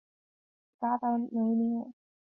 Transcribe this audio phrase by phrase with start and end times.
[0.79, 1.93] 嘎达梅林人。